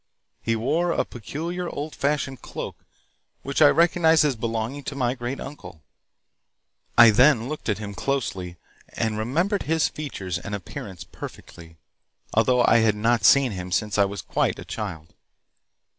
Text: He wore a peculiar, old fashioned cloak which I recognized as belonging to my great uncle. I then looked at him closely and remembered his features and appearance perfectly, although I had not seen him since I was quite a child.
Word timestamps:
He 0.41 0.55
wore 0.55 0.91
a 0.93 1.05
peculiar, 1.05 1.69
old 1.69 1.93
fashioned 1.93 2.41
cloak 2.41 2.75
which 3.43 3.61
I 3.61 3.67
recognized 3.67 4.25
as 4.25 4.35
belonging 4.35 4.81
to 4.85 4.95
my 4.95 5.13
great 5.13 5.39
uncle. 5.39 5.83
I 6.97 7.11
then 7.11 7.47
looked 7.47 7.69
at 7.69 7.77
him 7.77 7.93
closely 7.93 8.57
and 8.93 9.15
remembered 9.19 9.61
his 9.69 9.89
features 9.89 10.39
and 10.39 10.55
appearance 10.55 11.03
perfectly, 11.03 11.77
although 12.33 12.65
I 12.65 12.77
had 12.77 12.95
not 12.95 13.23
seen 13.25 13.51
him 13.51 13.71
since 13.71 13.99
I 13.99 14.05
was 14.05 14.23
quite 14.23 14.57
a 14.57 14.65
child. 14.65 15.13